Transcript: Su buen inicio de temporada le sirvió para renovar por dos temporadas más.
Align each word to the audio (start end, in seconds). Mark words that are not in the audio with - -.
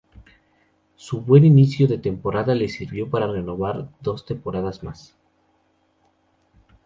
Su 0.95 1.21
buen 1.21 1.45
inicio 1.45 1.87
de 1.87 1.99
temporada 1.99 2.55
le 2.55 2.69
sirvió 2.69 3.07
para 3.11 3.27
renovar 3.31 3.85
por 3.91 4.01
dos 4.01 4.25
temporadas 4.25 4.81
más. 4.83 5.15